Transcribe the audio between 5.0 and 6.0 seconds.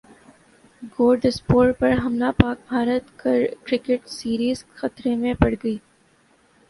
میں پڑگئی